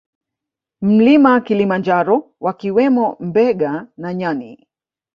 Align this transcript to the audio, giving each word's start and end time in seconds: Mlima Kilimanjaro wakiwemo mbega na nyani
Mlima 0.81 1.41
Kilimanjaro 1.41 2.33
wakiwemo 2.39 3.17
mbega 3.19 3.87
na 3.97 4.13
nyani 4.13 4.67